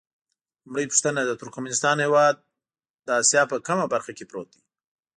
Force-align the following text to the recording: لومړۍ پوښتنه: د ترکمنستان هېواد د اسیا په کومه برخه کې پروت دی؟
لومړۍ 0.65 0.85
پوښتنه: 0.91 1.21
د 1.25 1.31
ترکمنستان 1.41 1.97
هېواد 2.05 2.35
د 3.05 3.07
اسیا 3.21 3.43
په 3.51 3.57
کومه 3.67 3.85
برخه 3.93 4.11
کې 4.17 4.25
پروت 4.29 4.47
دی؟ 4.53 4.61